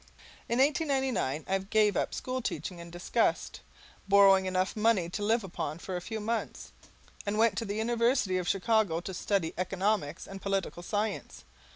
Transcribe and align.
In 0.49 0.57
1899 0.57 1.45
I 1.47 1.57
gave 1.63 1.95
up 1.95 2.15
school 2.15 2.41
teaching 2.41 2.79
in 2.79 2.89
disgust, 2.89 3.59
borrowing 4.07 4.47
enough 4.47 4.75
money 4.75 5.09
to 5.11 5.21
live 5.21 5.43
upon 5.43 5.77
for 5.77 5.95
a 5.95 6.01
few 6.01 6.19
months, 6.19 6.71
and 7.23 7.37
went 7.37 7.55
to 7.59 7.65
the 7.65 7.75
University 7.75 8.39
of 8.39 8.47
Chicago 8.49 8.99
to 8.99 9.13
study 9.13 9.53
economics 9.59 10.25
and 10.25 10.41
political 10.41 10.81
science. 10.81 11.43